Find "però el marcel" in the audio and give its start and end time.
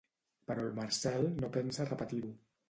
0.51-1.29